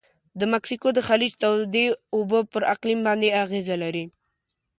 د 0.39 0.41
مکسیکو 0.53 0.87
د 0.93 0.99
خلیج 1.07 1.31
تودې 1.41 1.85
اوبه 2.15 2.39
پر 2.51 2.61
اقلیم 2.73 2.99
باندې 3.07 3.35
اغیزه 3.43 3.75
لري. 3.83 4.05